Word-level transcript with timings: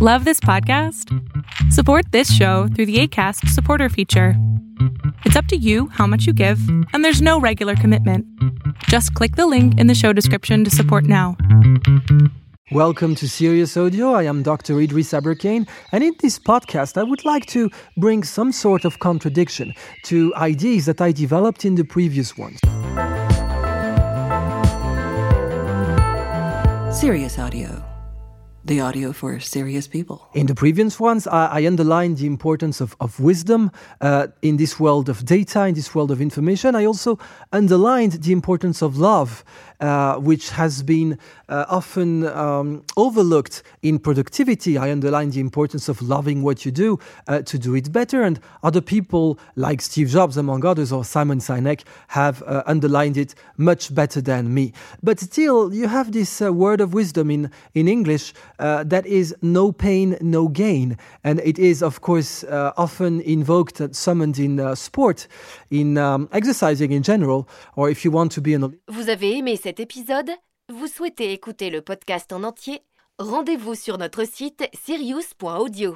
Love 0.00 0.24
this 0.24 0.38
podcast? 0.38 1.12
Support 1.72 2.12
this 2.12 2.32
show 2.32 2.68
through 2.68 2.86
the 2.86 3.00
ACAST 3.00 3.48
supporter 3.48 3.88
feature. 3.88 4.34
It's 5.24 5.34
up 5.34 5.46
to 5.46 5.56
you 5.56 5.88
how 5.88 6.06
much 6.06 6.24
you 6.24 6.32
give, 6.32 6.60
and 6.92 7.04
there's 7.04 7.20
no 7.20 7.40
regular 7.40 7.74
commitment. 7.74 8.24
Just 8.84 9.12
click 9.14 9.34
the 9.34 9.48
link 9.48 9.76
in 9.76 9.88
the 9.88 9.96
show 9.96 10.12
description 10.12 10.62
to 10.62 10.70
support 10.70 11.02
now. 11.02 11.36
Welcome 12.70 13.16
to 13.16 13.28
Serious 13.28 13.76
Audio. 13.76 14.12
I 14.12 14.22
am 14.22 14.44
Dr. 14.44 14.80
Idris 14.80 15.10
Aberkane, 15.10 15.68
and 15.90 16.04
in 16.04 16.14
this 16.20 16.38
podcast, 16.38 16.96
I 16.96 17.02
would 17.02 17.24
like 17.24 17.46
to 17.46 17.68
bring 17.96 18.22
some 18.22 18.52
sort 18.52 18.84
of 18.84 19.00
contradiction 19.00 19.74
to 20.04 20.32
ideas 20.36 20.86
that 20.86 21.00
I 21.00 21.10
developed 21.10 21.64
in 21.64 21.74
the 21.74 21.82
previous 21.82 22.38
ones. 22.38 22.60
Serious 26.96 27.36
Audio, 27.36 27.84
the 28.68 28.80
audio 28.80 29.12
for 29.12 29.40
serious 29.40 29.88
people. 29.88 30.28
In 30.34 30.46
the 30.46 30.54
previous 30.54 31.00
ones, 31.00 31.26
I, 31.26 31.60
I 31.60 31.66
underlined 31.66 32.18
the 32.18 32.26
importance 32.26 32.80
of, 32.80 32.94
of 33.00 33.18
wisdom 33.18 33.70
uh, 34.00 34.28
in 34.42 34.56
this 34.56 34.78
world 34.78 35.08
of 35.08 35.24
data, 35.24 35.66
in 35.66 35.74
this 35.74 35.94
world 35.94 36.10
of 36.10 36.20
information. 36.20 36.76
I 36.76 36.84
also 36.84 37.18
underlined 37.52 38.12
the 38.12 38.32
importance 38.32 38.82
of 38.82 38.96
love, 38.98 39.44
which 40.20 40.50
has 40.50 40.82
been 40.82 41.18
uh, 41.48 41.64
often 41.68 42.26
um, 42.26 42.82
overlooked 42.96 43.62
in 43.82 43.98
productivity. 43.98 44.76
I 44.76 44.90
underline 44.90 45.30
the 45.30 45.40
importance 45.40 45.88
of 45.88 46.02
loving 46.02 46.42
what 46.42 46.64
you 46.64 46.70
do 46.72 46.98
uh, 47.26 47.42
to 47.42 47.58
do 47.58 47.74
it 47.74 47.92
better. 47.92 48.22
And 48.22 48.40
other 48.62 48.80
people, 48.80 49.38
like 49.56 49.80
Steve 49.80 50.08
Jobs, 50.08 50.36
among 50.36 50.64
others, 50.64 50.92
or 50.92 51.04
Simon 51.04 51.38
Sinek, 51.38 51.84
have 52.08 52.42
uh, 52.42 52.62
underlined 52.66 53.16
it 53.16 53.34
much 53.56 53.94
better 53.94 54.20
than 54.20 54.52
me. 54.52 54.72
But 55.02 55.20
still, 55.20 55.72
you 55.72 55.88
have 55.88 56.12
this 56.12 56.42
uh, 56.42 56.52
word 56.52 56.80
of 56.80 56.92
wisdom 56.92 57.30
in, 57.30 57.50
in 57.74 57.88
English 57.88 58.34
uh, 58.58 58.84
that 58.84 59.06
is 59.06 59.34
no 59.42 59.72
pain, 59.72 60.16
no 60.20 60.48
gain. 60.48 60.96
And 61.24 61.40
it 61.40 61.58
is, 61.58 61.82
of 61.82 62.00
course, 62.00 62.44
uh, 62.44 62.72
often 62.76 63.20
invoked 63.20 63.80
and 63.80 63.94
summoned 63.94 64.38
in 64.38 64.60
uh, 64.60 64.74
sport, 64.74 65.26
in 65.70 65.98
um, 65.98 66.28
exercising 66.32 66.92
in 66.92 67.02
general, 67.02 67.48
or 67.76 67.90
if 67.90 68.04
you 68.04 68.10
want 68.10 68.32
to 68.32 68.40
be 68.40 68.54
an 68.54 68.68
Vous 68.88 69.08
avez 69.08 69.34
aimé 69.36 69.56
cet 69.68 69.80
épisode 69.80 70.30
Vous 70.70 70.86
souhaitez 70.86 71.34
écouter 71.34 71.68
le 71.68 71.82
podcast 71.82 72.32
en 72.32 72.42
entier 72.42 72.80
Rendez-vous 73.18 73.74
sur 73.74 73.98
notre 73.98 74.24
site 74.24 74.64
sirius.audio. 74.72 75.94